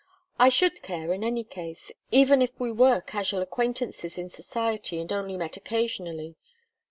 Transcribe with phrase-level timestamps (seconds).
[0.39, 5.13] I should care, in any case even if we were casual acquaintances in society, and
[5.13, 6.37] only met occasionally.